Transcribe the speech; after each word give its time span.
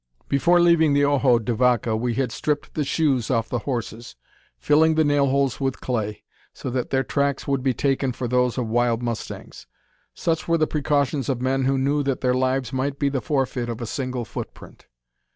Before 0.27 0.59
leaving 0.59 0.93
the 0.95 1.05
Ojo 1.05 1.37
de 1.37 1.53
Vaca 1.53 1.95
we 1.95 2.15
had 2.15 2.31
stripped 2.31 2.73
the 2.73 2.83
shoes 2.83 3.29
off 3.29 3.49
the 3.49 3.59
horses, 3.69 4.15
filling 4.57 4.95
the 4.95 5.03
nail 5.03 5.27
holes 5.27 5.59
with 5.59 5.79
clay, 5.79 6.23
so 6.55 6.71
that 6.71 6.89
their 6.89 7.03
tracks 7.03 7.47
would 7.47 7.61
be 7.61 7.75
taken 7.75 8.11
for 8.11 8.27
those 8.27 8.57
of 8.57 8.65
wild 8.65 9.03
mustangs. 9.03 9.67
Such 10.15 10.47
were 10.47 10.57
the 10.57 10.65
precautions 10.65 11.29
of 11.29 11.39
men 11.39 11.65
who 11.65 11.77
knew 11.77 12.01
that 12.01 12.21
their 12.21 12.33
lives 12.33 12.73
might 12.73 12.97
be 12.97 13.09
the 13.09 13.21
forfeit 13.21 13.69
of 13.69 13.79
a 13.79 13.85
single 13.85 14.25
footprint. 14.25 14.87